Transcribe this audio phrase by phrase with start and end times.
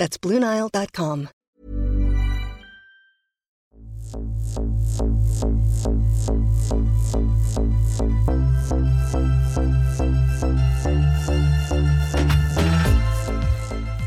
[0.00, 1.28] That's BlueNile.com.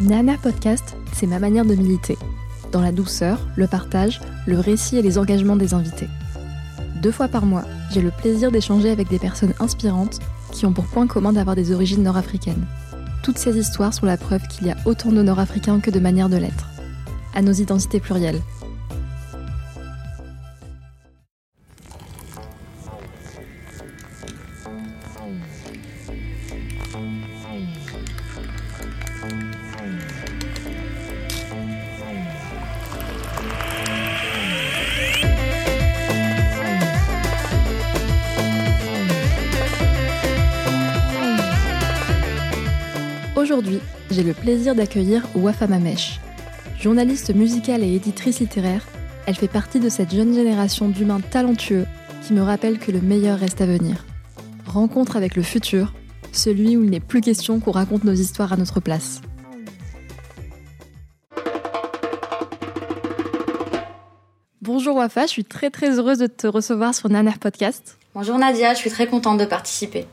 [0.02, 2.18] Nana Podcast, c'est ma manière de militer.
[2.72, 6.10] Dans la douceur, le partage, le récit et les engagements des invités.
[7.04, 10.18] Deux fois par mois, j'ai le plaisir d'échanger avec des personnes inspirantes
[10.52, 12.66] qui ont pour point commun d'avoir des origines nord-africaines.
[13.24, 16.28] Toutes ces histoires sont la preuve qu'il y a autant de nord-africains que de manières
[16.28, 16.68] de l'être.
[17.34, 18.42] À nos identités plurielles.
[44.54, 46.20] Plaisir d'accueillir Wafa Mamesh.
[46.80, 48.86] Journaliste musicale et éditrice littéraire,
[49.26, 51.88] elle fait partie de cette jeune génération d'humains talentueux
[52.22, 54.06] qui me rappelle que le meilleur reste à venir.
[54.68, 55.96] Rencontre avec le futur,
[56.32, 59.22] celui où il n'est plus question qu'on raconte nos histoires à notre place.
[64.62, 67.98] Bonjour Wafa, je suis très très heureuse de te recevoir sur Naner Podcast.
[68.14, 70.06] Bonjour Nadia, je suis très contente de participer.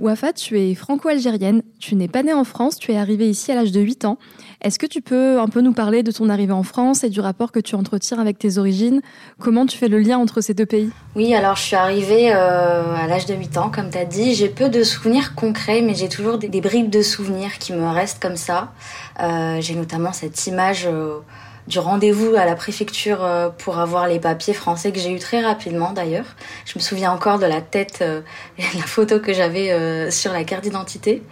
[0.00, 3.54] Wafa, tu es franco-algérienne, tu n'es pas née en France, tu es arrivée ici à
[3.54, 4.18] l'âge de 8 ans.
[4.60, 7.20] Est-ce que tu peux un peu nous parler de ton arrivée en France et du
[7.20, 9.02] rapport que tu entretiens avec tes origines?
[9.38, 10.90] Comment tu fais le lien entre ces deux pays?
[11.14, 14.34] Oui, alors je suis arrivée euh, à l'âge de 8 ans, comme tu as dit.
[14.34, 18.20] J'ai peu de souvenirs concrets, mais j'ai toujours des, bribes de souvenirs qui me restent
[18.20, 18.72] comme ça.
[19.20, 20.86] Euh, j'ai notamment cette image...
[20.86, 21.18] Euh,
[21.66, 25.40] du rendez-vous à la préfecture euh, pour avoir les papiers français que j'ai eu très
[25.40, 26.26] rapidement d'ailleurs.
[26.66, 28.20] Je me souviens encore de la tête euh,
[28.58, 31.22] la photo que j'avais euh, sur la carte d'identité.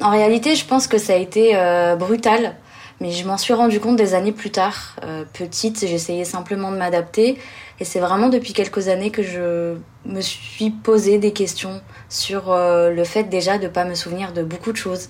[0.00, 1.54] En réalité, je pense que ça a été
[1.96, 2.56] brutal,
[3.00, 4.96] mais je m'en suis rendu compte des années plus tard.
[5.32, 7.38] Petite, j'essayais simplement de m'adapter
[7.78, 9.76] et c'est vraiment depuis quelques années que je
[10.06, 14.72] me suis posé des questions sur le fait déjà de pas me souvenir de beaucoup
[14.72, 15.08] de choses.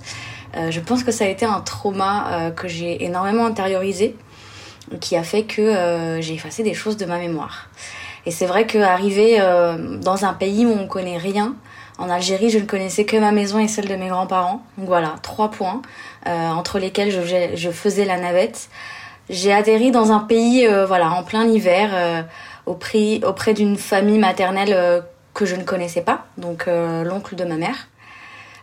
[0.56, 4.16] Euh, je pense que ça a été un trauma euh, que j'ai énormément intériorisé,
[5.00, 7.68] qui a fait que euh, j'ai effacé des choses de ma mémoire.
[8.26, 9.38] Et c'est vrai qu'arriver
[10.02, 11.54] dans un pays où on connaît rien,
[11.96, 14.62] en Algérie, je ne connaissais que ma maison et celle de mes grands-parents.
[14.76, 15.80] Donc voilà, trois points
[16.26, 18.68] entre lesquels je, faisais la navette.
[19.30, 22.26] J'ai atterri dans un pays, voilà, en plein hiver,
[22.66, 27.88] auprès, auprès d'une famille maternelle que je ne connaissais pas, donc l'oncle de ma mère.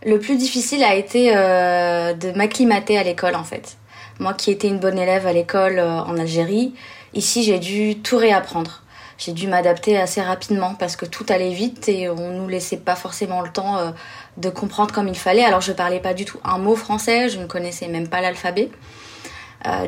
[0.06, 3.78] Le plus difficile a été euh, de m'acclimater à l'école en fait.
[4.20, 6.74] Moi qui étais une bonne élève à l'école euh, en Algérie,
[7.14, 8.84] ici j'ai dû tout réapprendre.
[9.18, 12.96] J'ai dû m'adapter assez rapidement parce que tout allait vite et on nous laissait pas
[12.96, 13.90] forcément le temps euh,
[14.38, 15.44] de comprendre comme il fallait.
[15.44, 18.70] Alors je parlais pas du tout un mot français, je ne connaissais même pas l'alphabet.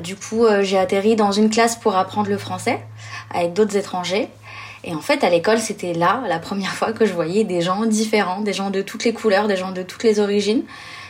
[0.01, 2.79] du coup, j'ai atterri dans une classe pour apprendre le français
[3.31, 4.29] avec d'autres étrangers.
[4.83, 7.85] Et en fait, à l'école, c'était là la première fois que je voyais des gens
[7.85, 10.63] différents, des gens de toutes les couleurs, des gens de toutes les origines.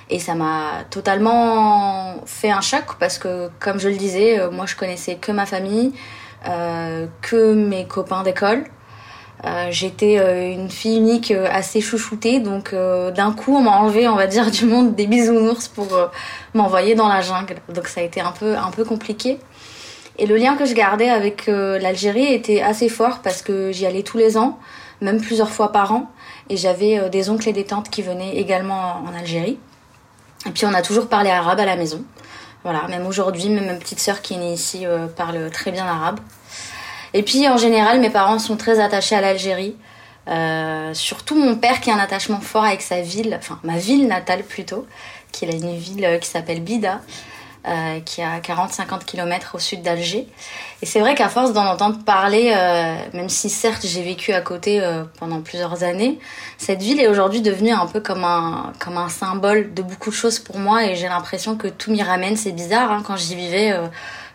[0.10, 4.66] Et ça m'a totalement fait un choc parce que, comme je le disais, euh, moi
[4.66, 5.94] je connaissais que ma famille,
[6.48, 8.64] euh, que mes copains d'école.
[9.46, 10.16] Euh, J'étais
[10.54, 14.66] une fille unique assez chouchoutée, donc d'un coup on m'a enlevé, on va dire, du
[14.66, 15.88] monde des bisounours pour
[16.54, 17.56] m'envoyer dans la jungle.
[17.70, 19.38] Donc ça a été un peu, un peu compliqué.
[20.18, 23.86] Et le lien que je gardais avec euh, l'Algérie était assez fort parce que j'y
[23.86, 24.60] allais tous les ans,
[25.02, 26.12] même plusieurs fois par an.
[26.50, 29.58] Et j'avais euh, des oncles et des tantes qui venaient également en Algérie.
[30.46, 32.04] Et puis on a toujours parlé arabe à la maison.
[32.64, 35.86] Voilà, même aujourd'hui, même ma petite sœur qui est née ici euh, parle très bien
[35.86, 36.20] arabe.
[37.14, 39.76] Et puis en général, mes parents sont très attachés à l'Algérie.
[40.94, 44.44] Surtout mon père qui a un attachement fort avec sa ville, enfin ma ville natale
[44.44, 44.86] plutôt,
[45.32, 47.00] qui est une ville qui s'appelle Bida.
[47.68, 50.26] Euh, qui est à 40-50 km au sud d'Alger.
[50.82, 54.40] Et c'est vrai qu'à force d'en entendre parler, euh, même si certes j'ai vécu à
[54.40, 56.20] côté euh, pendant plusieurs années,
[56.58, 60.16] cette ville est aujourd'hui devenue un peu comme un, comme un symbole de beaucoup de
[60.16, 62.38] choses pour moi et j'ai l'impression que tout m'y ramène.
[62.38, 63.78] C'est bizarre, hein, quand j'y vivais,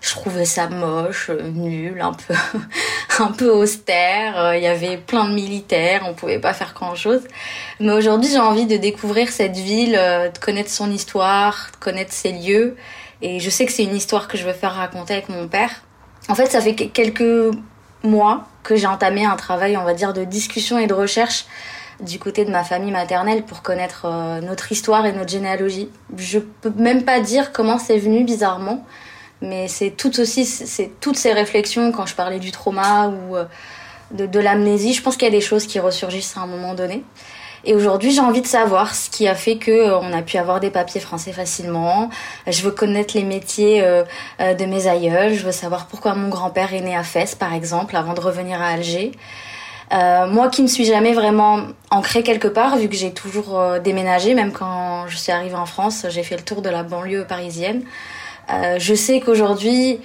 [0.02, 2.34] je trouvais ça moche, nul, un peu,
[3.20, 4.54] un peu austère.
[4.54, 7.22] Il y avait plein de militaires, on pouvait pas faire grand chose.
[7.80, 12.32] Mais aujourd'hui, j'ai envie de découvrir cette ville, de connaître son histoire, de connaître ses
[12.32, 12.76] lieux
[13.24, 15.70] Et je sais que c'est une histoire que je veux faire raconter avec mon père.
[16.28, 17.56] En fait, ça fait quelques
[18.02, 21.46] mois que j'ai entamé un travail, on va dire, de discussion et de recherche
[22.00, 25.88] du côté de ma famille maternelle pour connaître euh, notre histoire et notre généalogie.
[26.18, 28.84] Je peux même pas dire comment c'est venu bizarrement,
[29.40, 33.44] mais c'est tout aussi, c'est toutes ces réflexions quand je parlais du trauma ou euh,
[34.10, 34.92] de, de l'amnésie.
[34.92, 37.02] Je pense qu'il y a des choses qui ressurgissent à un moment donné.
[37.66, 40.36] Et aujourd'hui, j'ai envie de savoir ce qui a fait que euh, on a pu
[40.36, 42.10] avoir des papiers français facilement.
[42.46, 44.04] Je veux connaître les métiers euh,
[44.40, 45.34] euh, de mes aïeuls.
[45.34, 48.60] Je veux savoir pourquoi mon grand-père est né à Fès, par exemple, avant de revenir
[48.60, 49.12] à Alger.
[49.92, 54.34] Euh, moi qui ne suis jamais vraiment ancrée quelque part, vu que j'ai toujours déménagé,
[54.34, 57.84] même quand je suis arrivée en France, j'ai fait le tour de la banlieue parisienne.
[58.50, 60.00] Euh, je sais qu'aujourd'hui,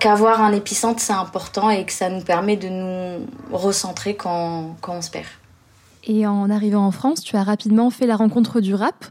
[0.00, 4.94] qu'avoir un épicentre, c'est important et que ça nous permet de nous recentrer quand, quand
[4.94, 5.26] on se perd.
[6.04, 9.04] Et en arrivant en France, tu as rapidement fait la rencontre du rap.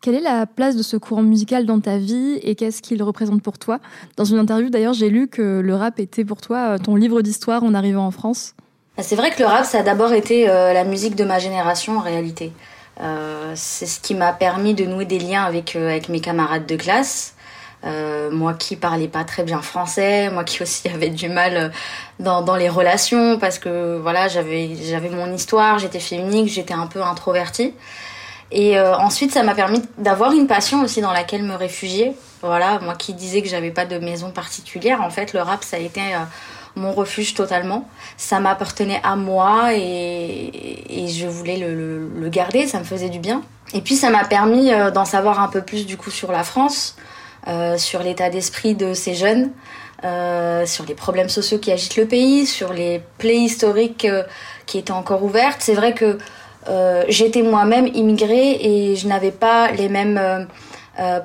[0.00, 3.42] Quelle est la place de ce courant musical dans ta vie et qu'est-ce qu'il représente
[3.42, 3.80] pour toi?
[4.16, 7.20] Dans une interview d'ailleurs, j'ai lu que le rap était pour toi euh, ton livre
[7.20, 8.54] d'histoire en arrivant en France.
[8.96, 11.40] Bah, c'est vrai que le rap, ça a d'abord été euh, la musique de ma
[11.40, 12.52] génération en réalité.
[13.00, 16.76] Euh, c'est ce qui m'a permis de nouer des liens avec, avec mes camarades de
[16.76, 17.34] classe,
[17.84, 21.68] euh, moi qui parlais pas très bien français, moi qui aussi avait du mal euh,
[22.18, 27.02] dans, dans les relations parce que voilà j'avais mon histoire, j'étais féminine, j'étais un peu
[27.02, 27.74] introvertie.
[28.50, 32.14] Et euh, ensuite ça m'a permis d'avoir une passion aussi dans laquelle me réfugier.
[32.42, 35.76] Voilà, moi qui disais que j'avais pas de maison particulière, en fait le rap ça
[35.76, 36.00] a été
[36.76, 37.88] mon refuge totalement.
[38.16, 43.18] Ça m'appartenait à moi et, et je voulais le, le, garder, ça me faisait du
[43.18, 43.42] bien.
[43.74, 46.96] Et puis ça m'a permis d'en savoir un peu plus du coup sur la France,
[47.78, 49.50] sur l'état d'esprit de ces jeunes,
[50.04, 54.22] euh, sur les problèmes sociaux qui agitent le pays, sur les plaies historiques euh,
[54.64, 55.58] qui étaient encore ouvertes.
[55.58, 56.18] C'est vrai que
[57.08, 60.46] j'étais moi-même immigrée et je n'avais pas les mêmes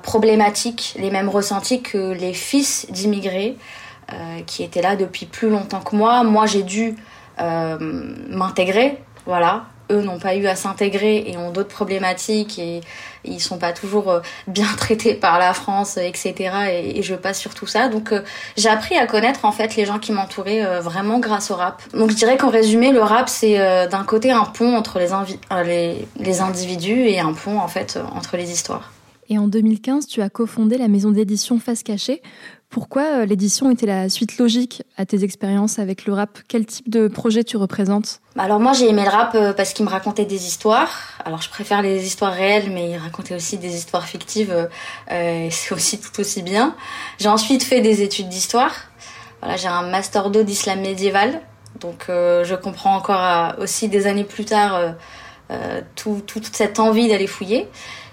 [0.01, 3.57] problématiques, les mêmes ressentis que les fils d'immigrés
[4.45, 6.23] qui étaient là depuis plus longtemps que moi.
[6.23, 6.95] Moi, j'ai dû
[7.37, 12.81] m'intégrer, voilà, eux n'ont pas eu à s'intégrer et ont d'autres problématiques et
[13.25, 16.33] ils sont pas toujours euh, bien traités par la France, etc.
[16.71, 17.89] Et, je passe sur tout ça.
[17.89, 18.21] Donc euh,
[18.55, 21.81] j'ai appris à connaître en fait les gens qui m'entouraient euh, vraiment grâce au rap.
[21.93, 23.57] Donc je dirais qu'en résumé, le rap c'est
[23.87, 25.09] d'un côté un pont entre les,
[25.63, 28.91] les, les individus et un pont en fait entre les histoires.
[29.29, 32.21] Et en 2015, tu as cofondé la maison d'édition Face Cachée
[32.73, 36.39] pourquoi euh, l'édition était la suite logique à tes expériences avec le rap?
[36.47, 38.19] Quel type de projet tu représentes?
[38.35, 40.89] Alors moi j'ai aimé le rap euh, parce qu'il me racontait des histoires.
[41.23, 44.51] Alors je préfère les histoires réelles mais il racontait aussi des histoires fictives.
[45.11, 46.75] Euh, c'est aussi tout aussi bien.
[47.19, 48.73] J'ai ensuite fait des études d'histoire.
[49.39, 51.41] Voilà, j'ai un master 2 d'islam médiéval.
[51.79, 54.95] Donc je comprends encore aussi des années plus tard
[55.95, 57.67] toute cette envie d'aller fouiller.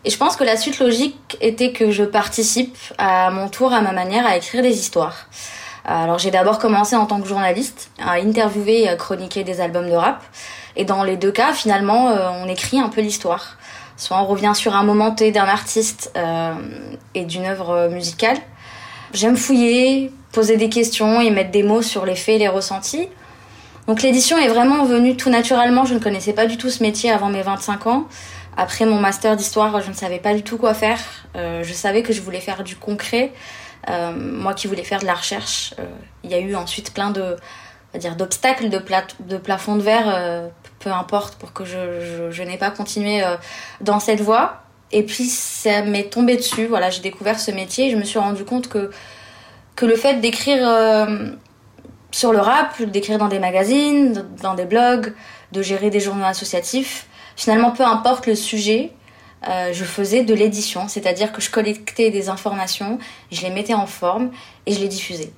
[0.04, 3.82] Et je pense que la suite logique était que je participe à mon tour, à
[3.82, 5.26] ma manière, à écrire des histoires.
[5.84, 9.88] Alors j'ai d'abord commencé en tant que journaliste à interviewer et à chroniquer des albums
[9.88, 10.22] de rap.
[10.76, 13.56] Et dans les deux cas, finalement, euh, on écrit un peu l'histoire.
[13.96, 16.54] Soit on revient sur un moment T d'un artiste euh,
[17.14, 18.38] et d'une œuvre musicale.
[19.12, 23.08] J'aime fouiller, poser des questions et mettre des mots sur les faits et les ressentis.
[23.90, 25.84] Donc l'édition est vraiment venue tout naturellement.
[25.84, 28.06] Je ne connaissais pas du tout ce métier avant mes 25 ans.
[28.56, 31.00] Après mon master d'histoire, je ne savais pas du tout quoi faire.
[31.34, 33.32] Euh, je savais que je voulais faire du concret.
[33.88, 35.87] Euh, moi qui voulais faire de la recherche, euh,
[36.22, 37.34] il y a eu ensuite plein de
[37.97, 38.80] dire d'obstacles, de,
[39.25, 43.25] de plafonds de verre, peu importe, pour que je, je, n'ai pas continué
[43.80, 44.62] dans cette voie.
[44.92, 46.66] Et puis ça m'est tombé dessus.
[46.66, 48.92] Voilà, j'ai découvert ce métier et je me suis rendu compte que
[49.75, 50.61] que le fait d'écrire
[52.11, 55.14] sur le rap, d'écrire dans des magazines, dans des blogs,
[55.52, 57.07] de gérer des journaux associatifs,
[57.40, 58.93] Finalement, peu importe le sujet,
[59.49, 62.99] euh, je faisais de l'édition, c'est-à-dire que je collectais des informations,
[63.33, 64.31] je les mettais en forme
[64.67, 65.33] et je les diffusais.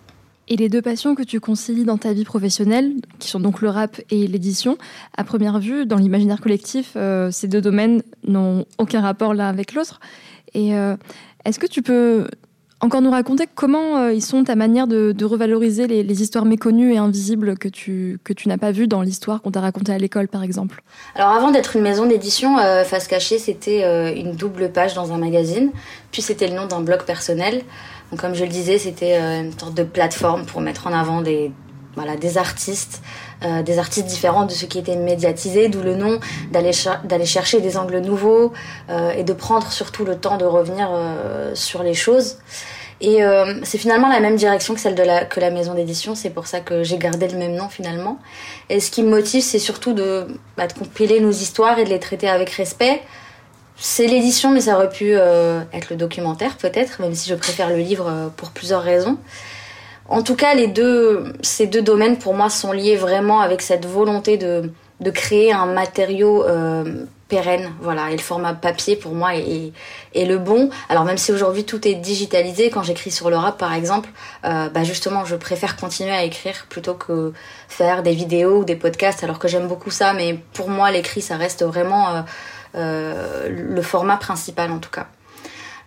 [0.49, 3.69] Et les deux passions que tu concilies dans ta vie professionnelle, qui sont donc le
[3.69, 4.79] rap et l'édition,
[5.17, 9.73] à première vue, dans l'imaginaire collectif, euh, ces deux domaines n'ont aucun rapport l'un avec
[9.73, 10.01] l'autre.
[10.55, 10.97] Et euh,
[11.45, 12.27] est-ce que tu peux
[12.83, 16.99] encore nous raconter comment euh, ils sont ta manière de, revaloriser les, histoires méconnues et
[16.99, 20.27] invisibles que tu, que tu n'as pas vues dans l'histoire qu'on t'a racontée à l'école,
[20.27, 20.83] par exemple
[21.15, 25.13] Alors avant d'être une maison d'édition, euh, Face Cachée, c'était euh, une double page dans
[25.13, 25.71] un magazine,
[26.11, 27.63] puis c'était le nom d'un blog personnel.
[28.11, 31.51] Donc comme je le disais, c'était une sorte de plateforme pour mettre en avant des,
[31.95, 33.03] voilà, des artistes,
[33.45, 36.21] euh, des artistes différents de ceux qui étaient médiatisés, d'où le nom,
[36.51, 38.53] d'aller chercher des angles nouveaux
[38.89, 42.39] euh, et de prendre surtout le temps de revenir euh, sur les choses.
[43.05, 43.19] Et
[43.65, 46.47] c'est finalement la même direction que celle de la, que la maison d'édition, c'est pour
[46.47, 48.21] ça que j'ai gardé le même nom finalement.
[48.71, 51.89] Et ce qui me motive, c'est surtout de, bah, de compiler nos histoires et de
[51.89, 53.03] les traiter avec respect,
[53.77, 57.79] c'est l'édition, mais ça aurait pu être le documentaire peut-être, même si je préfère le
[57.79, 59.19] livre pour plusieurs raisons.
[60.09, 63.87] En tout cas, les deux, ces deux domaines pour moi sont liés vraiment avec cette
[63.87, 67.73] volonté de, de créer un matériau euh, pérenne.
[67.81, 69.73] Voilà, et le format papier pour moi est,
[70.15, 70.71] le bon.
[70.89, 74.11] Alors même si aujourd'hui tout est digitalisé, quand j'écris sur le rap par exemple,
[74.45, 77.33] euh, bah justement je préfère continuer à écrire plutôt que
[77.69, 79.25] faire des vidéos ou des podcasts.
[79.25, 82.21] Alors que j'aime beaucoup ça, mais pour moi l'écrit ça reste vraiment euh,
[82.75, 85.07] euh le format principal en tout cas.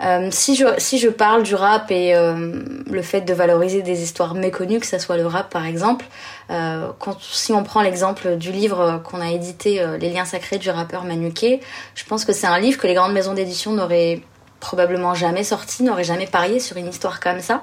[0.01, 4.03] Euh, si, je, si je parle du rap et euh, le fait de valoriser des
[4.03, 6.05] histoires méconnues, que ce soit le rap par exemple,
[6.49, 10.69] euh, quand, si on prend l'exemple du livre qu'on a édité, Les liens sacrés du
[10.69, 11.61] rappeur Manuquet,
[11.95, 14.21] je pense que c'est un livre que les grandes maisons d'édition n'auraient
[14.59, 17.61] probablement jamais sorti, n'auraient jamais parié sur une histoire comme ça.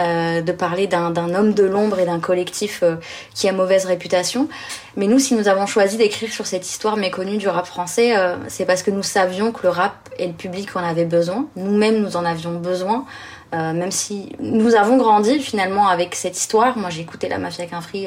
[0.00, 2.96] Euh, de parler d'un homme de l'ombre et d'un collectif euh,
[3.34, 4.48] qui a mauvaise réputation.
[4.96, 8.36] Mais nous, si nous avons choisi d'écrire sur cette histoire méconnue du rap français, euh,
[8.48, 11.48] c'est parce que nous savions que le rap et le public en avaient besoin.
[11.56, 13.04] Nous-mêmes, nous en avions besoin.
[13.52, 16.78] même si nous avons grandi finalement avec cette histoire.
[16.78, 18.06] Moi, j'ai écouté la Mafia Quinfri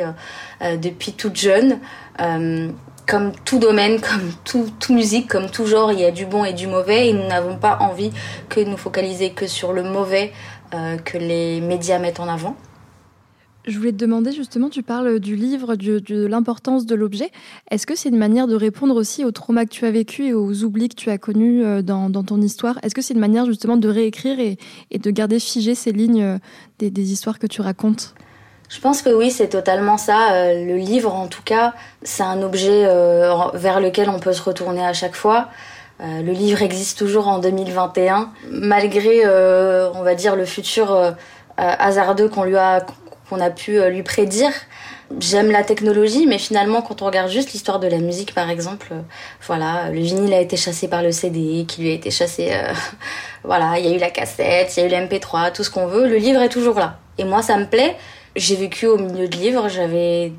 [0.62, 1.80] depuis toute jeune
[3.08, 6.44] comme tout domaine, comme tout, tout, musique, comme tout genre, il y a du bon
[6.46, 8.12] et du mauvais et nous n'avons pas envie
[8.50, 10.32] que nous focaliser que sur le mauvais
[11.06, 12.56] que les médias mettent en avant.
[13.66, 17.32] Je voulais te demander justement, tu parles du livre, de l'importance de l'objet.
[17.72, 20.34] Est-ce que c'est une manière de répondre aussi aux traumas que tu as vécu et
[20.34, 22.78] aux oublis que tu as connus euh, dans, ton histoire?
[22.84, 24.58] Est-ce que c'est une manière justement de réécrire et,
[24.98, 26.38] de garder figées ces lignes euh,
[26.80, 28.16] des, histoires que tu racontes?
[28.68, 30.52] Je pense que oui, c'est totalement ça.
[30.54, 32.86] le livre, en tout cas, c'est un objet
[33.54, 35.50] vers lequel on peut se retourner à chaque fois.
[36.02, 41.12] Euh, le livre existe toujours en 2021, malgré, euh, on va dire, le futur euh,
[41.58, 42.86] hasardeux qu'on lui a,
[43.30, 44.52] qu'on a pu lui prédire.
[45.20, 48.94] J'aime la technologie, mais finalement, quand on regarde juste l'histoire de la musique, par exemple,
[49.46, 52.52] voilà, le vinyle a été chassé par le CD, qui lui a été chassé,
[53.44, 55.86] voilà, il y a eu la cassette, il y a eu l'MP3, tout ce qu'on
[55.86, 56.08] veut.
[56.08, 56.98] Le livre est toujours là.
[57.20, 57.96] Et moi, ça me plaît.
[58.36, 60.34] J'ai vécu au milieu de livres, j'avais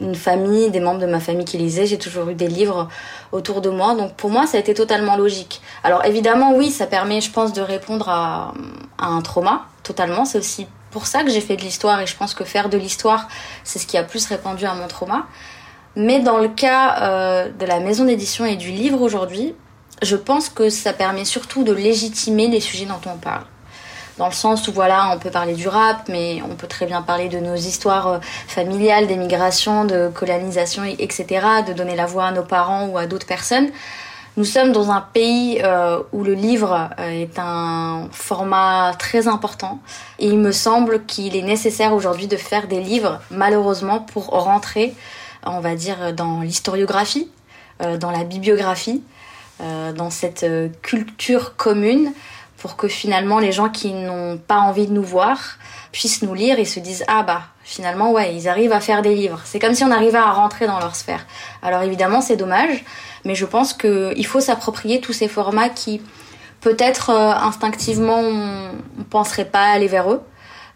[0.00, 2.88] une famille, des membres de ma famille qui lisaient, j'ai toujours eu des livres
[3.32, 3.94] autour de moi.
[3.94, 5.60] Donc pour moi, ça a été totalement logique.
[5.82, 8.54] Alors évidemment, oui, ça permet, je pense, de répondre à,
[8.98, 10.24] un trauma, totalement.
[10.24, 12.78] C'est aussi pour ça que j'ai fait de l'histoire et je pense que faire de
[12.78, 13.28] l'histoire,
[13.62, 15.26] c'est ce qui a plus répondu à mon trauma.
[15.96, 19.54] Mais dans le cas euh, de la maison d'édition et du livre aujourd'hui,
[20.02, 23.44] je pense que ça permet surtout de légitimer les sujets dont on parle
[24.18, 27.02] dans le sens où voilà, on peut parler du rap, mais on peut très bien
[27.02, 32.32] parler de nos histoires euh, familiales, d'émigration, de colonisation, etc., de donner la voix à
[32.32, 33.70] nos parents ou à d'autres personnes.
[34.36, 39.80] Nous sommes dans un pays euh, où le livre euh, est un format très important
[40.18, 44.94] et il me semble qu'il est nécessaire aujourd'hui de faire des livres, malheureusement, pour rentrer,
[45.44, 47.28] on va dire, dans l'historiographie,
[48.00, 49.02] dans la bibliographie,
[49.60, 50.46] dans cette
[50.80, 52.12] culture commune
[52.64, 55.58] pour que finalement les gens qui n'ont pas envie de nous voir
[55.92, 59.14] puissent nous lire et se disent ah bah finalement ouais ils arrivent à faire des
[59.14, 59.38] livres.
[59.44, 61.26] C'est comme si on arrivait à rentrer dans leur sphère.
[61.62, 62.82] Alors évidemment c'est dommage,
[63.26, 66.00] mais je pense qu'il faut s'approprier tous ces formats qui
[66.62, 70.22] peut-être euh, instinctivement on, ne penserait pas aller vers eux.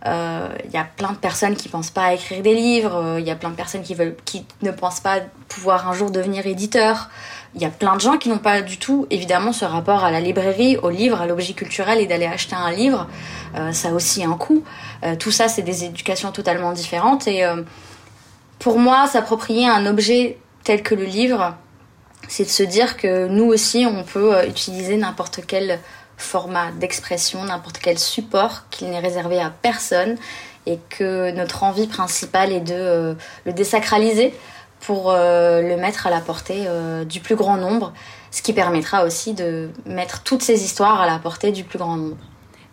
[0.04, 3.16] Il euh, y a plein de personnes qui pensent pas à écrire des livres.
[3.16, 5.94] Il euh, y a plein de personnes qui veulent, qui ne pensent pas pouvoir un
[5.94, 7.08] jour devenir éditeur.
[7.54, 10.10] Il y a plein de gens qui n'ont pas du tout, évidemment, ce rapport à
[10.10, 13.08] la librairie, au livre, à l'objet culturel et d'aller acheter un livre.
[13.56, 14.62] Euh, ça a aussi un coût.
[15.02, 17.26] Euh, tout ça, c'est des éducations totalement différentes.
[17.26, 17.62] Et euh,
[18.58, 21.54] pour moi, s'approprier un objet tel que le livre,
[22.28, 25.80] c'est de se dire que nous aussi, on peut utiliser n'importe quel
[26.18, 30.16] format d'expression, n'importe quel support, qu'il n'est réservé à personne
[30.66, 34.34] et que notre envie principale est de le désacraliser
[34.80, 37.92] pour euh, le mettre à la portée euh, du plus grand nombre,
[38.30, 41.96] ce qui permettra aussi de mettre toutes ces histoires à la portée du plus grand
[41.96, 42.16] nombre.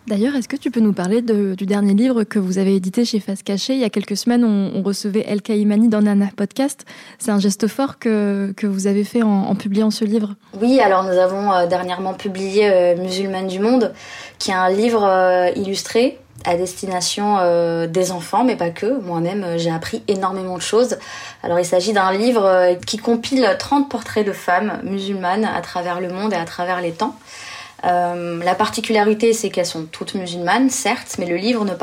[0.06, 3.18] D'ailleurs, est-ce que tu peux nous parler du dernier livre que vous avez édité chez
[3.18, 3.74] Face Cachée?
[3.74, 6.84] Il y a quelques semaines, on, recevait El Kaimani dans Nana Podcast.
[7.18, 10.36] C'est un geste fort que, que vous avez fait en, publiant ce livre.
[10.60, 13.92] Oui, alors nous avons euh, dernièrement publié Musulmane du Monde,
[14.38, 19.00] qui est un livre illustré à destination euh, des enfants, mais pas que.
[19.00, 20.96] Moi-même, euh, j'ai appris énormément de choses.
[21.42, 26.00] Alors, il s'agit d'un livre euh, qui compile 30 portraits de femmes musulmanes à travers
[26.00, 27.16] le monde et à travers les temps.
[27.82, 31.74] la particularité, c'est qu'elles sont toutes musulmanes, certes, mais le livre ne,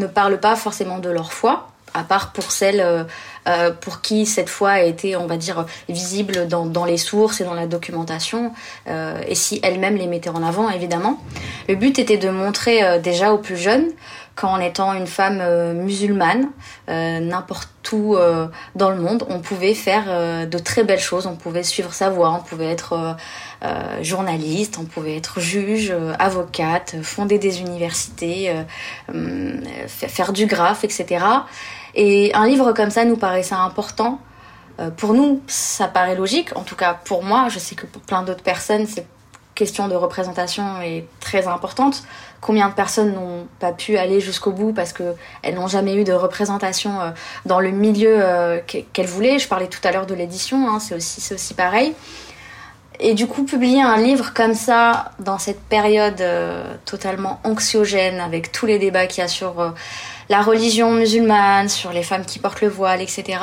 [0.00, 3.04] ne parle pas forcément de leur foi, à part pour celles euh,
[3.48, 7.40] euh, pour qui cette foi a été, on va dire, visible dans, dans les sources
[7.40, 8.52] et dans la documentation,
[8.86, 11.20] euh, et si elles-mêmes les mettaient en avant, évidemment.
[11.68, 13.88] Le but était de montrer déjà aux plus jeunes
[14.34, 15.42] qu'en étant une femme
[15.74, 16.48] musulmane,
[16.88, 18.16] n'importe où
[18.74, 22.30] dans le monde, on pouvait faire de très belles choses, on pouvait suivre sa voie,
[22.30, 23.16] on pouvait être
[24.00, 28.52] journaliste, on pouvait être juge, avocate, fonder des universités,
[29.08, 31.24] hum, faire du graphe, etc.
[31.94, 34.18] Et un livre comme ça nous paraissait important
[34.80, 36.56] euh, pour nous, ça paraît logique.
[36.56, 39.06] En tout cas, pour moi, je sais que pour plein d'autres personnes, cette
[39.54, 42.04] question de représentation est très importante.
[42.40, 46.12] Combien de personnes n'ont pas pu aller jusqu'au bout parce qu'elles n'ont jamais eu de
[46.12, 47.10] représentation euh,
[47.44, 49.38] dans le milieu euh, qu'elles voulaient?
[49.38, 51.94] Je parlais tout à l'heure de l'édition, hein, c'est aussi, aussi pareil.
[53.04, 56.22] Et du coup, publier un livre comme ça, dans cette période
[56.84, 59.74] totalement anxiogène, avec tous les débats qu'il y a sur
[60.28, 63.38] la religion musulmane, sur les femmes qui portent le voile, etc.,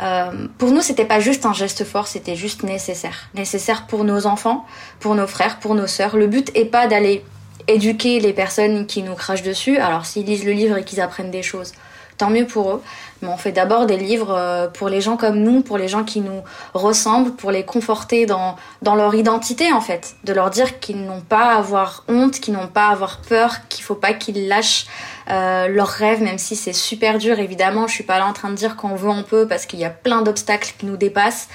[0.00, 3.28] euh, pour nous, c'était pas juste un geste fort, c'était juste nécessaire.
[3.34, 4.66] Nécessaire pour nos enfants,
[5.00, 6.16] pour nos frères, pour nos sœurs.
[6.16, 7.24] Le but est pas d'aller
[7.68, 9.78] éduquer les personnes qui nous crachent dessus.
[9.78, 11.72] Alors s'ils lisent le livre et qu'ils apprennent des choses,
[12.18, 12.82] tant mieux pour eux.
[13.20, 16.02] Mais on fait d'abord des livres euh, pour les gens comme nous, pour les gens
[16.04, 16.42] qui nous
[16.74, 20.16] ressemblent, pour les conforter dans, dans leur identité en fait.
[20.24, 23.68] De leur dire qu'ils n'ont pas à avoir honte, qu'ils n'ont pas à avoir peur,
[23.68, 24.86] qu'il faut pas qu'ils lâchent
[25.30, 27.86] euh, leurs rêves, même si c'est super dur évidemment.
[27.86, 29.84] Je suis pas là en train de dire qu'on veut on peut parce qu'il y
[29.84, 31.48] a plein d'obstacles qui nous dépassent.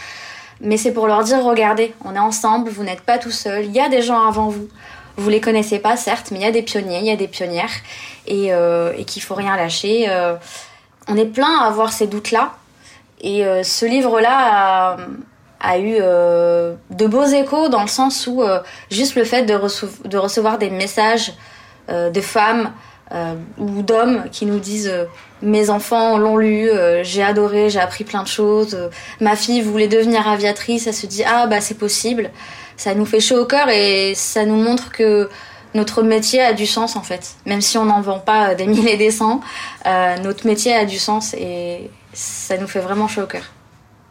[0.61, 3.71] Mais c'est pour leur dire regardez, on est ensemble, vous n'êtes pas tout seul, il
[3.71, 4.67] y a des gens avant vous.
[5.17, 7.27] Vous les connaissez pas certes, mais il y a des pionniers, il y a des
[7.27, 7.71] pionnières
[8.27, 10.05] et, euh, et qu'il faut rien lâcher.
[10.07, 10.35] Euh,
[11.07, 12.53] on est plein à avoir ces doutes-là.
[13.21, 14.97] Et euh, ce livre-là
[15.59, 18.43] a, eu euh, de beaux échos dans le sens où
[18.91, 21.33] juste le fait de recevoir des messages
[21.89, 22.71] de femmes
[23.57, 24.91] ou d'hommes qui nous disent
[25.41, 26.69] mes enfants l'ont lu,
[27.03, 28.77] j'ai adoré, j'ai appris plein de choses,
[29.21, 32.31] ma fille voulait devenir aviatrice, elle se dit ah bah c'est possible,
[32.75, 35.29] ça nous fait chaud au cœur et ça nous montre que
[35.73, 37.35] notre métier a du sens en fait.
[37.45, 39.41] Même si on n'en vend pas des milliers et des cents,
[39.85, 43.43] euh, notre métier a du sens et ça nous fait vraiment chaud au cœur.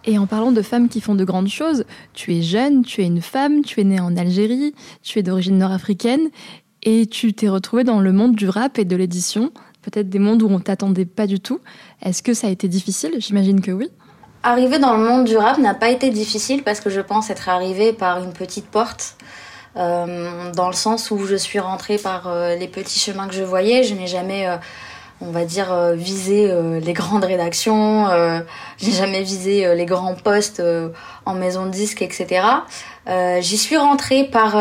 [0.05, 1.85] Et en parlant de femmes qui font de grandes choses,
[2.15, 4.73] tu es jeune, tu es une femme, tu es née en Algérie,
[5.03, 6.29] tu es d'origine nord-africaine
[6.83, 9.53] et tu t'es retrouvée dans le monde du rap et de l'édition,
[9.83, 11.61] peut-être des mondes où on t'attendait pas du tout.
[12.03, 13.15] Est-ce que ça a été difficile?
[13.19, 13.89] J'imagine que oui.
[14.43, 17.49] Arriver dans le monde du rap n'a pas été difficile parce que je pense être
[17.49, 19.17] arrivée par une petite porte.
[19.77, 23.43] Euh, dans le sens où je suis rentrée par euh, les petits chemins que je
[23.43, 23.83] voyais.
[23.83, 24.57] Je n'ai jamais euh,
[25.21, 28.07] on va dire visé les grandes rédactions,
[28.79, 30.63] j'ai jamais visé les grands postes
[31.25, 32.43] en maison de disques, etc.
[33.41, 34.57] J'y suis rentrée par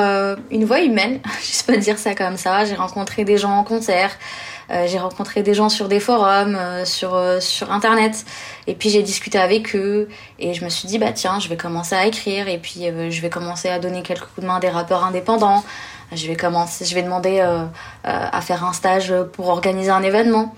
[0.51, 2.65] une voie humaine, je peux dire ça comme ça.
[2.65, 4.11] J'ai rencontré des gens en concert,
[4.71, 8.25] euh, j'ai rencontré des gens sur des forums, euh, sur euh, sur internet,
[8.65, 11.57] et puis j'ai discuté avec eux et je me suis dit bah tiens, je vais
[11.57, 14.59] commencer à écrire et puis je vais commencer à donner quelques coups de main à
[14.59, 15.63] des rappeurs indépendants.
[16.15, 17.39] Je vais commencer, je vais demander
[18.03, 20.55] à faire un stage pour organiser un événement.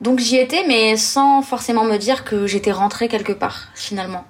[0.00, 4.24] Donc j'y étais, mais sans forcément me dire que j'étais rentrée quelque part finalement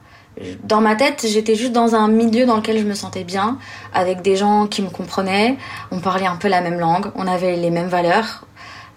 [0.64, 3.58] dans ma tête, j'étais juste dans un milieu dans lequel je me sentais bien,
[3.94, 5.56] avec des gens qui me comprenaient,
[5.90, 8.44] on parlait un peu la même langue, on avait les mêmes valeurs,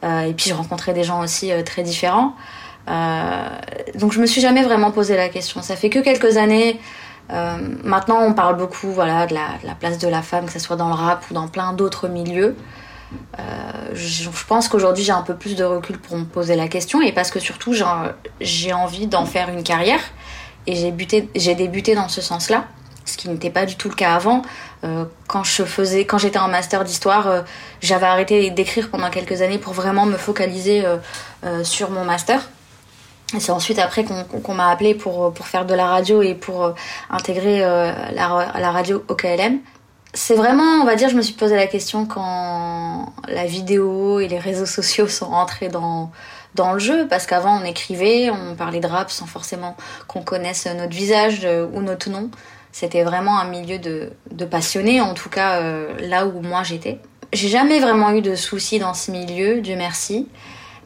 [0.04, 2.34] euh, et puis j'ai rencontré des gens aussi euh, très différents.
[2.90, 3.48] Euh,
[3.96, 5.62] donc je me suis jamais vraiment posé la question.
[5.62, 6.80] Ça fait que quelques années.
[7.84, 10.88] Maintenant, on parle beaucoup, voilà, de la, place de la femme, que ce soit dans
[10.88, 12.56] le rap ou dans plein d'autres milieux.
[13.94, 17.12] je, pense qu'aujourd'hui j'ai un peu plus de recul pour me poser la question et
[17.12, 17.74] parce que surtout
[18.42, 20.02] j'ai envie d'en faire une carrière
[20.68, 22.66] et j'ai débuté dans ce sens-là
[23.10, 24.42] ce qui n'était pas du tout le cas avant.
[24.84, 25.44] Euh, quand
[26.08, 27.42] quand j'étais en master d'histoire, euh,
[27.82, 32.50] j'avais arrêté d'écrire pendant quelques années pour vraiment me focaliser euh, sur mon master.
[33.38, 36.74] C'est ensuite après qu'on m'a appelé pour, pour faire de la radio et pour
[37.12, 39.60] intégrer la, la radio au KLM.
[40.16, 44.28] C'est vraiment, on va dire, je me suis posé la question quand la vidéo et
[44.28, 46.12] les réseaux sociaux sont rentrés dans,
[46.56, 50.66] dans le jeu, parce qu'avant on écrivait, on parlait de rap sans forcément qu'on connaisse
[50.66, 52.32] notre visage ou notre nom.
[52.72, 57.00] C'était vraiment un milieu de, de passionnés, en tout cas euh, là où moi j'étais.
[57.34, 60.28] J'ai jamais vraiment eu de soucis dans ce milieu, Dieu merci.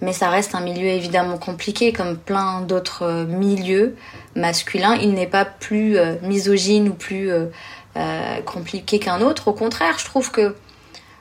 [0.01, 3.95] Mais ça reste un milieu évidemment compliqué, comme plein d'autres euh, milieux
[4.35, 4.95] masculins.
[4.95, 7.31] Il n'est pas plus euh, misogyne ou plus
[8.45, 9.49] compliqué qu'un autre.
[9.49, 10.55] Au contraire, je trouve que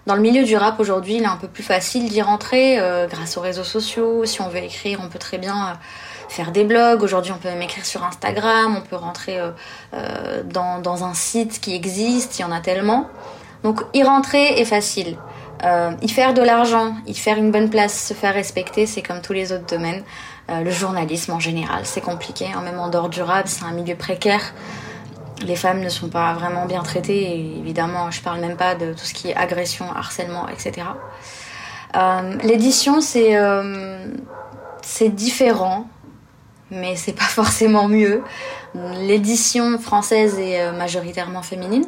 [0.07, 2.79] dans le milieu du rap aujourd'hui, il est un peu plus facile d'y rentrer
[3.11, 4.25] grâce aux réseaux sociaux.
[4.25, 5.79] Si on veut écrire, on peut très bien
[6.33, 7.03] faire des blogs.
[7.03, 9.51] Aujourd'hui, on peut même écrire sur Instagram, on peut rentrer euh,
[9.95, 13.09] euh, dans, dans, un site qui existe, il y en a tellement.
[13.63, 15.17] Donc y rentrer est facile.
[15.64, 19.20] Euh, y faire de l'argent, y faire une bonne place, se faire respecter, c'est comme
[19.20, 20.03] tous les autres domaines.
[20.48, 22.46] le journalisme en général, c'est compliqué.
[22.64, 24.53] Même en dehors du rap, c'est un milieu précaire.
[25.46, 27.57] Les femmes ne sont pas vraiment bien traitées.
[27.59, 30.87] Évidemment, je parle même pas de tout ce qui est agression, harcèlement, etc.
[32.42, 33.35] L'édition, c'est
[34.83, 35.87] c'est différent,
[36.70, 38.22] mais c'est pas forcément mieux.
[38.75, 41.87] L'édition française est majoritairement féminine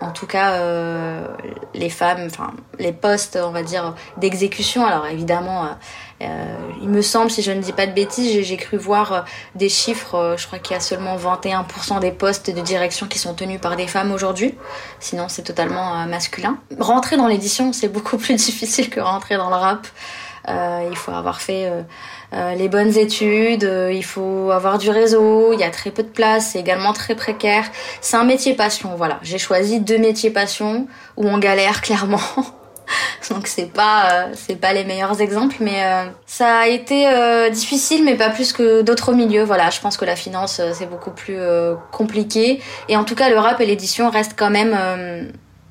[0.00, 1.26] en tout cas euh,
[1.74, 4.84] les femmes, enfin les postes, on va dire, d'exécution.
[4.84, 5.68] Alors évidemment, euh,
[6.22, 9.68] euh, il me semble, si je ne dis pas de bêtises, j'ai cru voir des
[9.68, 13.60] chiffres, je crois qu'il y a seulement 21% des postes de direction qui sont tenus
[13.60, 14.54] par des femmes aujourd'hui.
[15.00, 16.58] Sinon, c'est totalement masculin.
[16.78, 19.86] Rentrer dans l'édition, c'est beaucoup plus difficile que rentrer dans le rap.
[20.48, 21.70] Il faut avoir fait
[22.32, 26.02] euh, les bonnes études, euh, il faut avoir du réseau, il y a très peu
[26.02, 27.64] de place, c'est également très précaire.
[28.00, 29.20] C'est un métier passion, voilà.
[29.22, 32.20] J'ai choisi deux métiers passion où on galère clairement.
[33.30, 35.82] Donc c'est pas euh, c'est pas les meilleurs exemples, mais
[36.26, 37.06] ça a été
[37.50, 39.42] difficile, mais pas plus que d'autres milieux.
[39.42, 41.38] Voilà, je pense que la finance c'est beaucoup plus
[41.90, 42.60] compliqué.
[42.88, 44.76] Et en tout cas, le rap et l'édition restent quand même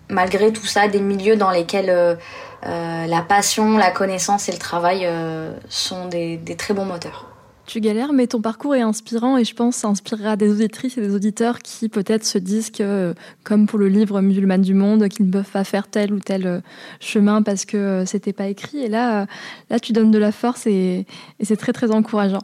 [0.10, 2.18] malgré tout ça des milieux dans lesquels
[2.66, 7.32] euh, la passion, la connaissance et le travail euh, sont des, très bons moteurs.
[7.68, 11.02] Tu galères, mais ton parcours est inspirant et je pense ça inspirera des auditrices et
[11.02, 15.26] des auditeurs qui peut-être se disent que, comme pour le livre Musulmane du Monde, qu'ils
[15.26, 16.60] ne peuvent pas faire tel ou tel euh,
[17.00, 18.84] chemin parce que c'était pas écrit.
[18.84, 19.26] Et là,
[19.72, 21.08] là, tu donnes de la force et
[21.42, 22.42] c'est très très encourageant.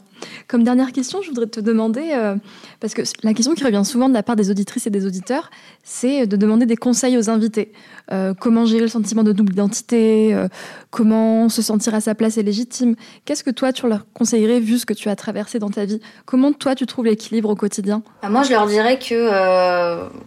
[0.48, 2.36] Comme dernière question, je voudrais te demander, euh,
[2.80, 5.50] parce que la question qui revient souvent de la part des auditrices et des auditeurs,
[5.84, 7.72] c'est de demander des conseils aux invités.
[8.12, 10.48] Euh, comment gérer le sentiment de double identité euh,
[10.90, 14.78] Comment se sentir à sa place et légitime Qu'est-ce que toi, tu leur conseillerais vu
[14.78, 16.02] ce que tu as traversé dans ta vie?
[16.26, 18.04] Comment toi, tu trouves l'équilibre au quotidien?
[18.22, 19.22] Bah, Moi, je leur dirais que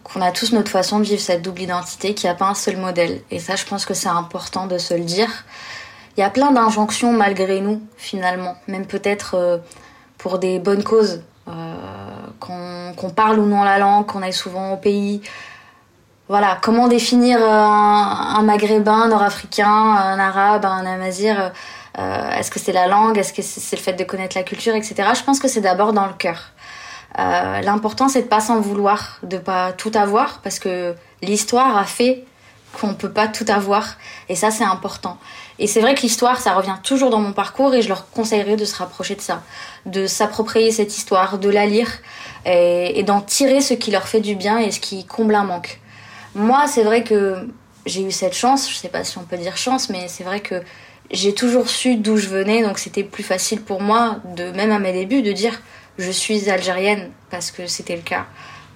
[0.02, 2.54] qu'on a tous notre façon de vivre cette double identité, qu'il n'y a pas un
[2.54, 3.20] seul modèle.
[3.30, 5.44] Et ça, je pense que c'est important de se le dire.
[6.16, 8.56] Il y a plein d'injonctions malgré nous, finalement.
[8.68, 9.62] Même peut-être
[10.18, 11.74] pour des bonnes causes, euh,
[12.40, 15.20] qu'on parle ou non la langue, qu'on aille souvent au pays.
[16.28, 21.52] Voilà, comment définir euh, un, maghrébin, nord-africain, un arabe, un amazir
[21.98, 23.18] euh, Est-ce que c'est la langue?
[23.18, 24.94] Est-ce que c'est le fait de connaître la culture, etc.
[25.14, 26.52] Je pense que c'est d'abord dans le cœur.
[27.16, 32.24] L'important, c'est de pas s'en vouloir, de pas tout avoir, parce que l'histoire a fait
[32.80, 33.94] qu'on peut pas tout avoir,
[34.28, 35.18] et ça, c'est important.
[35.58, 38.56] Et c'est vrai que l'histoire, ça revient toujours dans mon parcours et je leur conseillerais
[38.56, 39.42] de se rapprocher de ça,
[39.86, 41.90] de s'approprier cette histoire, de la lire
[42.44, 45.80] et, d'en tirer ce qui leur fait du bien et ce qui comble un manque.
[46.34, 47.48] Moi, c'est vrai que
[47.86, 50.40] j'ai eu cette chance, je sais pas si on peut dire chance, mais c'est vrai
[50.40, 50.62] que
[51.10, 54.80] j'ai toujours su d'où je venais, donc c'était plus facile pour moi, de même à
[54.80, 55.60] mes débuts, de dire
[55.98, 58.26] je suis algérienne parce que c'était le cas.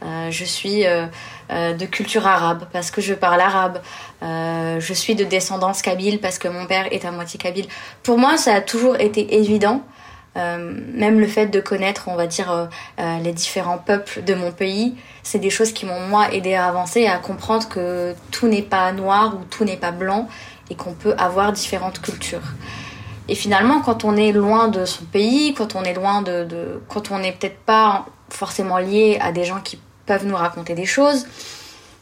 [0.05, 1.07] Euh, je suis euh,
[1.51, 3.81] euh, de culture arabe parce que je parle arabe.
[4.23, 7.67] je suis de descendance kabyle parce que mon père est à moitié kabyle.
[8.03, 9.83] Pour moi, ça a toujours été évident.
[10.37, 15.41] même le fait de connaître, on va dire, les différents peuples de mon pays, c'est
[15.41, 18.93] des choses qui m'ont moi aidé à avancer et à comprendre que tout n'est pas
[18.93, 20.29] noir ou tout n'est pas blanc
[20.71, 22.55] et qu'on peut avoir différentes cultures.
[23.29, 27.11] Et finalement, quand on est loin de son pays, quand on est loin de, quand
[27.11, 31.27] on n'est peut-être pas forcément lié à des gens qui peuvent nous raconter des choses.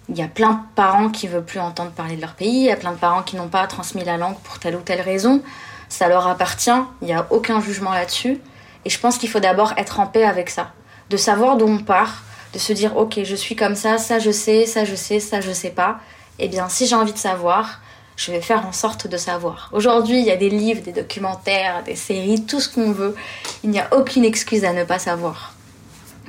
[0.08, 2.66] Il y a plein de parents qui veulent plus entendre parler de leur pays, il
[2.66, 5.00] y a plein de parents qui n'ont pas transmis la langue pour telle ou telle
[5.00, 5.42] raison.
[5.88, 6.70] Ça leur appartient,
[7.02, 8.38] il n'y a aucun jugement là-dessus.
[8.84, 10.70] Et je pense qu'il faut d'abord être en paix avec ça,
[11.10, 14.30] de savoir d'où on part, de se dire ok, je suis comme ça, ça je
[14.30, 15.98] sais, ça je sais, ça je sais pas.
[16.38, 17.80] Eh bien, si j'ai envie de savoir,
[18.16, 19.70] je vais faire en sorte de savoir.
[19.72, 23.16] Aujourd'hui, il y a des livres, des documentaires, des séries, tout ce qu'on veut.
[23.64, 25.54] Il n'y a aucune excuse à ne pas savoir.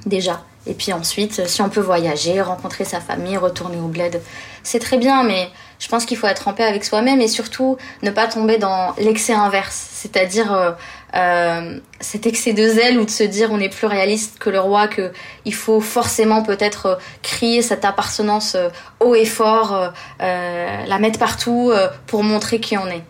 [0.05, 0.41] Déjà.
[0.67, 4.21] Et puis ensuite, si on peut voyager, rencontrer sa famille, retourner au bled,
[4.63, 5.49] c'est très bien, mais
[5.80, 8.93] je pense qu'il faut être en paix avec soi-même et surtout ne pas tomber dans
[8.97, 10.71] l'excès inverse, c'est-à-dire euh,
[11.15, 14.60] euh, cet excès de zèle ou de se dire on est plus réaliste que le
[14.60, 15.13] roi, que
[15.45, 18.58] il faut forcément peut-être euh, crier cette appartenance
[18.99, 21.71] haut et fort, la mettre partout
[22.08, 23.03] pour montrer qui on est.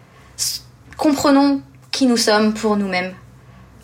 [0.97, 3.13] Comprenons qui nous sommes pour nous-mêmes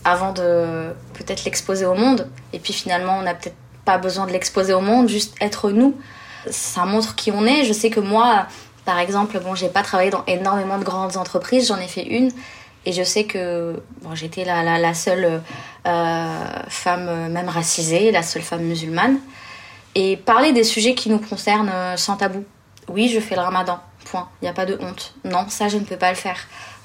[0.03, 2.27] avant de peut-être l'exposer au monde.
[2.51, 5.95] Et puis finalement, on n'a peut-être pas besoin de l'exposer au monde, juste être nous.
[6.49, 7.63] Ça montre qui on est.
[7.65, 8.47] Je sais que moi,
[8.85, 12.31] par exemple, bon, j'ai pas travaillé dans énormément de grandes entreprises, j'en ai fait une.
[12.85, 15.41] Et je sais que bon, j'étais la, la, seule
[15.87, 19.19] euh, femme, euh, même racisée, la seule femme musulmane.
[19.95, 22.43] Et parler des sujets qui nous concernent euh, sans tabou.
[22.89, 24.27] Oui, je fais le ramadan, point.
[24.41, 25.15] Il n'y a pas de honte.
[25.23, 26.37] Non, ça, je ne peux pas le faire.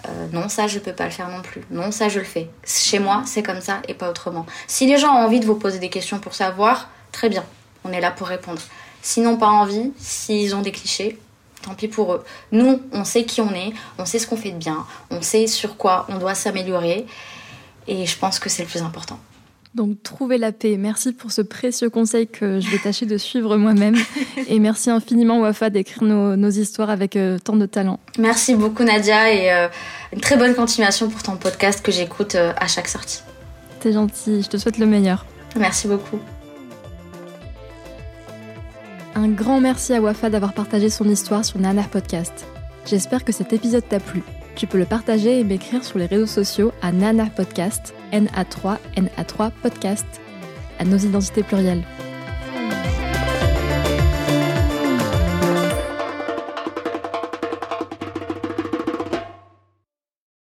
[0.07, 1.63] Euh, non, ça, je peux pas le faire non plus.
[1.71, 2.49] Non, ça, je le fais.
[2.65, 4.47] Chez moi, c'est comme ça et pas autrement.
[4.67, 7.45] Si les gens ont envie de vous poser des questions pour savoir, très bien.
[7.85, 8.61] On est là pour répondre.
[9.03, 11.19] S'ils n'ont pas envie, s'ils ont des clichés,
[11.63, 12.25] tant pis pour eux.
[12.53, 15.47] Nous, on sait qui on est, on sait ce qu'on fait de bien, on sait
[15.47, 17.07] sur quoi on doit s'améliorer.
[17.87, 19.19] Et je pense que c'est le plus important.
[19.75, 20.77] Donc trouver la paix.
[20.79, 23.97] Merci pour ce précieux conseil que je vais tâcher de suivre moi-même.
[24.49, 28.01] Et merci infiniment Wafa d'écrire nos, histoires avec euh, tant de talent.
[28.19, 29.69] Merci beaucoup Nadia et euh,
[30.13, 33.21] une très bonne continuation pour ton podcast que j'écoute euh, à chaque sortie.
[33.81, 35.27] T'es gentil, je te souhaite le meilleur.
[35.57, 36.19] Merci beaucoup.
[39.15, 42.47] Un grand merci à Wafa d'avoir partagé son histoire sur Nanar Podcast.
[42.87, 44.23] J'espère que cet épisode t'a plu.
[44.57, 49.51] Tu peux le partager et m'écrire sur les réseaux sociaux à Nana Podcast, NA3, NA3
[49.63, 50.07] Podcast,
[50.79, 51.85] à nos identités plurielles.